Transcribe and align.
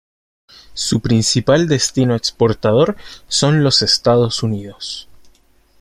Su 0.73 0.99
principal 0.99 1.67
destino 1.67 2.15
exportador 2.15 2.95
son 3.27 3.63
los 3.63 3.83
Estados 3.83 4.41
Unidos. 4.41 5.07